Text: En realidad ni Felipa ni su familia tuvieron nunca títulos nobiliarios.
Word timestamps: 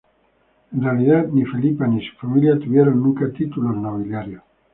En 0.73 0.81
realidad 0.81 1.27
ni 1.31 1.45
Felipa 1.45 1.85
ni 1.85 2.03
su 2.03 2.15
familia 2.15 2.57
tuvieron 2.57 3.03
nunca 3.03 3.31
títulos 3.31 3.77
nobiliarios. 3.77 4.41